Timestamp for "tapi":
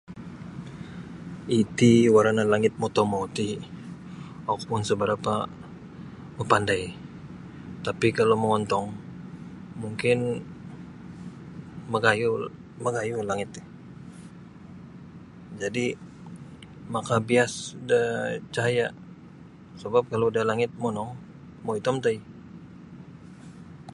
7.87-8.07